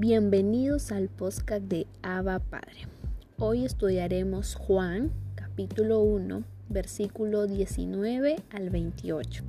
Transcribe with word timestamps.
Bienvenidos 0.00 0.92
al 0.92 1.08
podcast 1.08 1.64
de 1.64 1.88
Abba 2.02 2.38
Padre. 2.38 2.86
Hoy 3.36 3.64
estudiaremos 3.64 4.54
Juan, 4.54 5.10
capítulo 5.34 5.98
1, 6.02 6.44
versículo 6.68 7.48
19 7.48 8.36
al 8.52 8.70
28. 8.70 9.42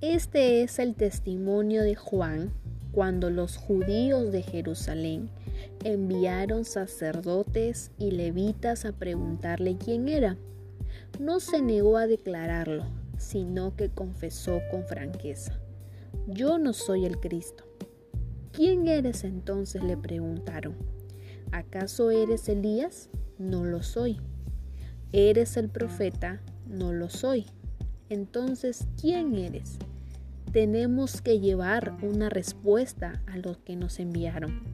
Este 0.00 0.62
es 0.62 0.78
el 0.78 0.94
testimonio 0.94 1.82
de 1.82 1.96
Juan 1.96 2.50
cuando 2.92 3.28
los 3.28 3.58
judíos 3.58 4.32
de 4.32 4.40
Jerusalén 4.40 5.28
enviaron 5.84 6.64
sacerdotes 6.64 7.90
y 7.98 8.12
levitas 8.12 8.86
a 8.86 8.92
preguntarle 8.92 9.76
quién 9.76 10.08
era. 10.08 10.38
No 11.20 11.40
se 11.40 11.60
negó 11.60 11.98
a 11.98 12.06
declararlo, 12.06 12.86
sino 13.18 13.76
que 13.76 13.90
confesó 13.90 14.62
con 14.70 14.86
franqueza, 14.86 15.60
yo 16.26 16.56
no 16.56 16.72
soy 16.72 17.04
el 17.04 17.20
Cristo. 17.20 17.67
¿Quién 18.58 18.88
eres 18.88 19.22
entonces? 19.22 19.84
le 19.84 19.96
preguntaron. 19.96 20.74
¿Acaso 21.52 22.10
eres 22.10 22.48
Elías? 22.48 23.08
No 23.38 23.64
lo 23.64 23.84
soy. 23.84 24.18
¿Eres 25.12 25.56
el 25.56 25.68
profeta? 25.68 26.40
No 26.66 26.92
lo 26.92 27.08
soy. 27.08 27.46
Entonces, 28.08 28.88
¿quién 29.00 29.36
eres? 29.36 29.78
Tenemos 30.50 31.22
que 31.22 31.38
llevar 31.38 31.98
una 32.02 32.30
respuesta 32.30 33.22
a 33.28 33.36
los 33.36 33.58
que 33.58 33.76
nos 33.76 34.00
enviaron. 34.00 34.64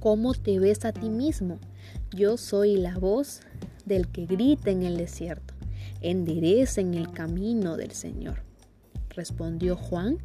¿Cómo 0.00 0.34
te 0.34 0.58
ves 0.58 0.84
a 0.84 0.90
ti 0.90 1.08
mismo? 1.08 1.60
Yo 2.12 2.36
soy 2.36 2.76
la 2.76 2.98
voz 2.98 3.42
del 3.84 4.08
que 4.08 4.26
grita 4.26 4.72
en 4.72 4.82
el 4.82 4.96
desierto. 4.96 5.54
Enderecen 6.00 6.94
el 6.94 7.12
camino 7.12 7.76
del 7.76 7.92
Señor. 7.92 8.42
Respondió 9.10 9.76
Juan 9.76 10.18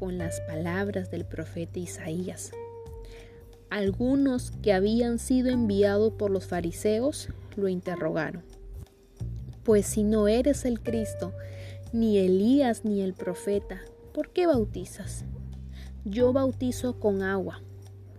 con 0.00 0.16
las 0.16 0.40
palabras 0.40 1.10
del 1.10 1.26
profeta 1.26 1.78
Isaías. 1.78 2.52
Algunos 3.68 4.50
que 4.62 4.72
habían 4.72 5.18
sido 5.18 5.50
enviados 5.50 6.14
por 6.14 6.30
los 6.30 6.46
fariseos 6.46 7.28
lo 7.54 7.68
interrogaron. 7.68 8.42
Pues 9.62 9.84
si 9.84 10.02
no 10.02 10.26
eres 10.26 10.64
el 10.64 10.80
Cristo, 10.80 11.34
ni 11.92 12.16
Elías 12.16 12.82
ni 12.82 13.02
el 13.02 13.12
profeta, 13.12 13.82
¿por 14.14 14.30
qué 14.30 14.46
bautizas? 14.46 15.26
Yo 16.06 16.32
bautizo 16.32 16.98
con 16.98 17.22
agua, 17.22 17.60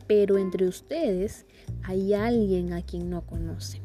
pero 0.06 0.38
entre 0.38 0.68
ustedes 0.68 1.48
hay 1.82 2.14
alguien 2.14 2.74
a 2.74 2.84
quien 2.84 3.10
no 3.10 3.26
conocen 3.26 3.82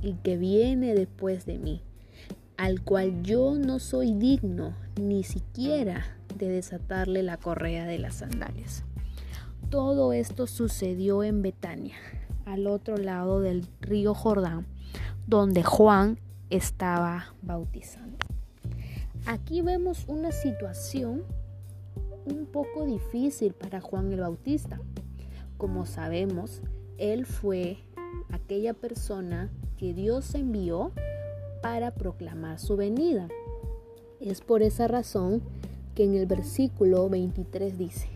y 0.00 0.14
que 0.14 0.38
viene 0.38 0.94
después 0.94 1.44
de 1.44 1.58
mí, 1.58 1.82
al 2.56 2.80
cual 2.82 3.22
yo 3.22 3.54
no 3.54 3.80
soy 3.80 4.14
digno 4.14 4.74
ni 4.98 5.24
siquiera 5.24 6.06
de 6.36 6.48
desatarle 6.48 7.22
la 7.22 7.36
correa 7.36 7.86
de 7.86 7.98
las 7.98 8.16
sandalias. 8.16 8.84
Todo 9.70 10.12
esto 10.12 10.46
sucedió 10.46 11.22
en 11.22 11.42
Betania, 11.42 11.96
al 12.44 12.66
otro 12.66 12.96
lado 12.96 13.40
del 13.40 13.66
río 13.80 14.14
Jordán, 14.14 14.66
donde 15.26 15.62
Juan 15.62 16.18
estaba 16.50 17.34
bautizando. 17.42 18.18
Aquí 19.26 19.62
vemos 19.62 20.04
una 20.06 20.32
situación 20.32 21.24
un 22.26 22.46
poco 22.46 22.84
difícil 22.84 23.52
para 23.52 23.80
Juan 23.80 24.12
el 24.12 24.20
Bautista. 24.20 24.80
Como 25.56 25.86
sabemos, 25.86 26.60
él 26.98 27.26
fue 27.26 27.78
aquella 28.30 28.74
persona 28.74 29.50
que 29.78 29.94
Dios 29.94 30.34
envió 30.34 30.92
para 31.62 31.92
proclamar 31.92 32.58
su 32.58 32.76
venida. 32.76 33.28
Es 34.20 34.40
por 34.40 34.62
esa 34.62 34.88
razón 34.88 35.42
que 35.94 36.04
en 36.04 36.14
el 36.14 36.26
versículo 36.26 37.08
23 37.08 37.78
dice, 37.78 38.08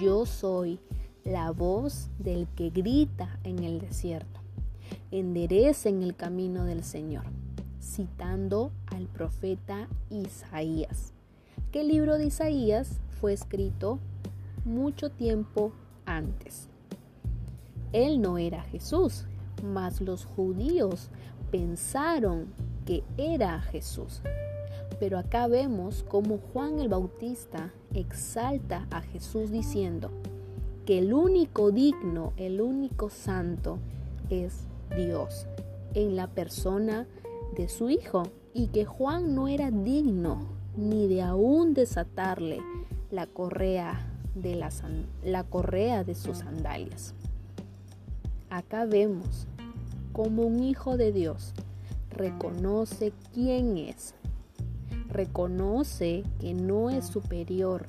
yo 0.00 0.26
soy 0.26 0.80
la 1.24 1.50
voz 1.52 2.08
del 2.18 2.48
que 2.56 2.70
grita 2.70 3.38
en 3.44 3.62
el 3.62 3.78
desierto, 3.80 4.40
enderecen 5.10 6.02
el 6.02 6.16
camino 6.16 6.64
del 6.64 6.82
Señor, 6.82 7.24
citando 7.80 8.72
al 8.86 9.06
profeta 9.06 9.88
Isaías. 10.10 11.12
¿Qué 11.70 11.84
libro 11.84 12.18
de 12.18 12.26
Isaías 12.26 13.00
fue 13.20 13.32
escrito 13.32 13.98
mucho 14.64 15.10
tiempo 15.10 15.72
antes? 16.04 16.68
Él 17.92 18.20
no 18.20 18.38
era 18.38 18.62
Jesús, 18.62 19.26
mas 19.62 20.00
los 20.00 20.24
judíos 20.24 21.08
pensaron 21.50 22.46
que 22.84 23.04
era 23.16 23.60
Jesús. 23.60 24.22
Pero 24.98 25.18
acá 25.18 25.46
vemos 25.46 26.04
cómo 26.08 26.38
Juan 26.52 26.78
el 26.78 26.88
Bautista 26.88 27.72
exalta 27.94 28.86
a 28.90 29.00
Jesús 29.02 29.50
diciendo 29.50 30.10
que 30.86 30.98
el 30.98 31.12
único 31.12 31.70
digno, 31.70 32.32
el 32.36 32.60
único 32.60 33.10
santo 33.10 33.78
es 34.30 34.66
Dios 34.96 35.46
en 35.94 36.16
la 36.16 36.26
persona 36.26 37.06
de 37.56 37.68
su 37.68 37.90
Hijo 37.90 38.24
y 38.54 38.68
que 38.68 38.84
Juan 38.84 39.34
no 39.34 39.48
era 39.48 39.70
digno 39.70 40.46
ni 40.76 41.06
de 41.06 41.22
aún 41.22 41.74
desatarle 41.74 42.60
la 43.10 43.26
correa 43.26 44.08
de, 44.34 44.56
la 45.24 45.44
correa 45.44 46.04
de 46.04 46.14
sus 46.14 46.38
sandalias. 46.38 47.14
Acá 48.50 48.84
vemos 48.84 49.46
como 50.12 50.42
un 50.42 50.62
hijo 50.62 50.96
de 50.96 51.12
Dios 51.12 51.54
reconoce 52.10 53.12
quién 53.32 53.78
es 53.78 54.14
reconoce 55.12 56.24
que 56.40 56.54
no 56.54 56.90
es 56.90 57.06
superior 57.06 57.86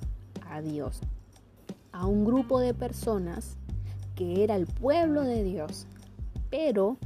a 0.49 0.61
Dios, 0.61 0.99
a 1.91 2.05
un 2.05 2.25
grupo 2.25 2.59
de 2.59 2.73
personas 2.73 3.57
que 4.15 4.43
era 4.43 4.55
el 4.55 4.67
pueblo 4.67 5.21
de 5.23 5.43
Dios, 5.43 5.87
pero 6.49 6.97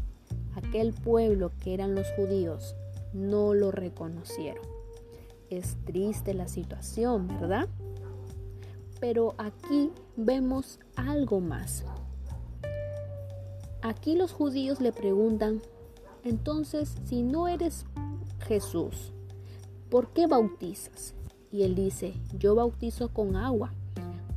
aquel 0.55 0.93
pueblo 0.93 1.51
que 1.63 1.73
eran 1.73 1.95
los 1.95 2.07
judíos 2.15 2.75
no 3.13 3.53
lo 3.53 3.71
reconocieron. 3.71 4.65
Es 5.49 5.77
triste 5.85 6.33
la 6.33 6.47
situación, 6.47 7.27
¿verdad? 7.27 7.69
Pero 8.99 9.35
aquí 9.37 9.91
vemos 10.15 10.79
algo 10.95 11.39
más. 11.39 11.85
Aquí 13.81 14.15
los 14.15 14.33
judíos 14.33 14.81
le 14.81 14.91
preguntan, 14.91 15.61
entonces, 16.25 16.95
si 17.05 17.23
no 17.23 17.47
eres 17.47 17.85
Jesús, 18.47 19.13
¿por 19.89 20.09
qué 20.09 20.27
bautizas? 20.27 21.13
Y 21.51 21.63
él 21.63 21.75
dice, 21.75 22.13
yo 22.37 22.55
bautizo 22.55 23.09
con 23.09 23.35
agua, 23.35 23.73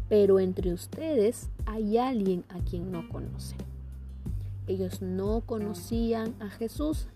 pero 0.09 0.41
entre 0.41 0.73
ustedes 0.73 1.49
hay 1.67 1.99
alguien 1.99 2.45
a 2.49 2.59
quien 2.61 2.93
no 2.93 3.09
conocen. 3.09 3.59
Ellos 4.67 5.03
no 5.03 5.43
conocían 5.45 6.35
a 6.41 6.49
Jesús, 6.49 7.09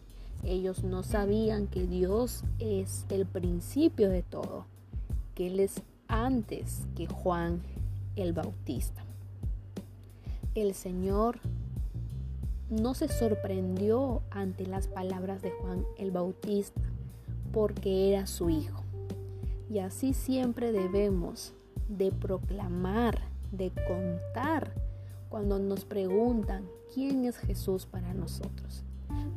ellos 0.43 0.83
no 0.83 1.03
sabían 1.03 1.69
que 1.69 1.87
Dios 1.87 2.43
es 2.59 3.07
el 3.09 3.27
principio 3.27 4.11
de 4.11 4.23
todo, 4.23 4.67
que 5.35 5.47
Él 5.47 5.61
es 5.61 5.83
antes 6.09 6.87
que 6.97 7.07
Juan 7.07 7.63
el 8.17 8.33
Bautista. 8.33 9.05
El 10.55 10.75
Señor 10.75 11.39
no 12.71 12.95
se 12.95 13.09
sorprendió 13.09 14.23
ante 14.31 14.67
las 14.67 14.89
palabras 14.89 15.43
de 15.43 15.51
Juan 15.51 15.85
el 15.99 16.11
Bautista 16.11 16.81
porque 17.55 18.11
era 18.11 18.27
su 18.27 18.51
Hijo. 18.51 18.83
Y 19.71 19.79
así 19.79 20.13
siempre 20.13 20.73
debemos 20.73 21.55
de 21.89 22.11
proclamar, 22.11 23.21
de 23.53 23.71
contar 23.71 24.73
cuando 25.29 25.59
nos 25.61 25.85
preguntan 25.85 26.65
quién 26.93 27.25
es 27.25 27.37
Jesús 27.39 27.87
para 27.87 28.13
nosotros. 28.13 28.83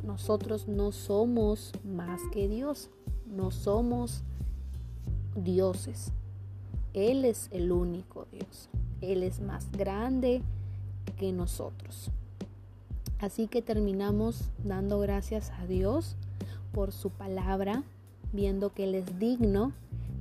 Nosotros 0.02 0.66
no 0.66 0.90
somos 0.90 1.72
más 1.84 2.20
que 2.32 2.48
Dios, 2.48 2.90
no 3.26 3.52
somos 3.52 4.22
dioses. 5.36 6.12
Él 6.94 7.24
es 7.24 7.48
el 7.52 7.70
único 7.70 8.26
Dios. 8.32 8.68
Él 9.00 9.22
es 9.22 9.40
más 9.40 9.70
grande 9.70 10.42
que 11.16 11.32
nosotros. 11.32 12.10
Así 13.20 13.46
que 13.46 13.62
terminamos 13.62 14.50
dando 14.64 14.98
gracias 14.98 15.50
a 15.50 15.66
Dios 15.66 16.16
por 16.72 16.92
su 16.92 17.10
palabra, 17.10 17.84
viendo 18.32 18.72
que 18.72 18.84
Él 18.84 18.94
es 18.94 19.18
digno, 19.18 19.72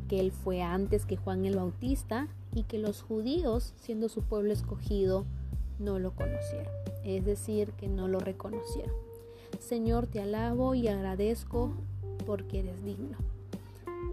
que 0.07 0.19
Él 0.19 0.31
fue 0.31 0.61
antes 0.61 1.05
que 1.05 1.17
Juan 1.17 1.45
el 1.45 1.55
Bautista 1.55 2.27
y 2.53 2.63
que 2.63 2.77
los 2.77 3.01
judíos, 3.01 3.73
siendo 3.77 4.09
su 4.09 4.23
pueblo 4.23 4.53
escogido, 4.53 5.25
no 5.79 5.99
lo 5.99 6.11
conocieron. 6.11 6.71
Es 7.03 7.25
decir, 7.25 7.71
que 7.73 7.87
no 7.87 8.07
lo 8.07 8.19
reconocieron. 8.19 8.93
Señor, 9.59 10.07
te 10.07 10.21
alabo 10.21 10.75
y 10.75 10.87
agradezco 10.87 11.73
porque 12.25 12.59
eres 12.59 12.83
digno. 12.83 13.17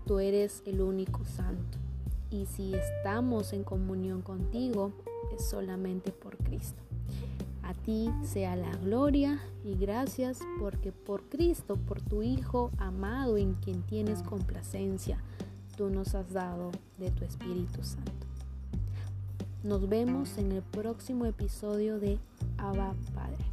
Tú 0.07 0.19
eres 0.19 0.63
el 0.67 0.81
único 0.81 1.25
santo. 1.25 1.79
Y 2.31 2.47
si 2.47 2.75
estamos 2.75 3.53
en 3.53 3.65
comunión 3.65 4.23
contigo, 4.23 4.93
es 5.35 5.45
solamente 5.45 6.11
por 6.11 6.37
Cristo. 6.39 6.83
A 7.65 7.73
ti 7.73 8.11
sea 8.23 8.57
la 8.57 8.71
gloria 8.77 9.41
y 9.65 9.75
gracias 9.75 10.41
porque 10.61 10.93
por 10.93 11.23
Cristo, 11.31 11.77
por 11.77 12.01
tu 12.03 12.23
Hijo 12.23 12.71
amado 12.79 13.39
en 13.39 13.55
quien 13.55 13.83
tienes 13.83 14.23
complacencia, 14.23 15.19
tú 15.77 15.89
nos 15.89 16.15
has 16.15 16.33
dado 16.33 16.73
de 16.99 17.11
tu 17.11 17.25
Espíritu 17.25 17.83
Santo. 17.83 18.13
Nos 19.63 19.89
vemos 19.89 20.37
en 20.37 20.53
el 20.53 20.63
próximo 20.63 21.25
episodio 21.25 21.99
de 21.99 22.19
Abba 22.59 22.95
Padre. 23.15 23.44